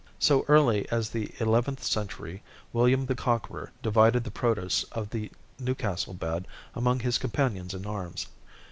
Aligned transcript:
So 0.17 0.45
early 0.47 0.89
as 0.89 1.11
the 1.11 1.31
eleventh 1.39 1.83
century, 1.83 2.41
William 2.73 3.05
the 3.05 3.13
Conqueror 3.13 3.71
divided 3.83 4.23
the 4.23 4.31
produce 4.31 4.81
of 4.93 5.11
the 5.11 5.29
Newcastle 5.59 6.15
bed 6.15 6.47
among 6.73 7.01
his 7.01 7.19
companions 7.19 7.75
in 7.75 7.85
arms. 7.85 8.25